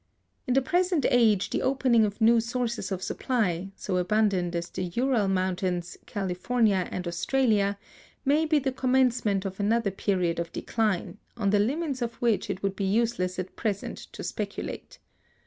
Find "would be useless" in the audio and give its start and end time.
12.63-13.37